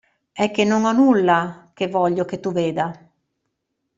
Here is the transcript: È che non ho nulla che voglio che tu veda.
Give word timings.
È 0.31 0.49
che 0.49 0.63
non 0.63 0.85
ho 0.85 0.91
nulla 0.93 1.69
che 1.75 1.87
voglio 1.87 2.25
che 2.25 2.39
tu 2.39 2.51
veda. 2.51 3.07